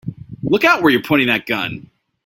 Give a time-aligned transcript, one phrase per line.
[0.41, 1.91] Look out where you're pointing that gun!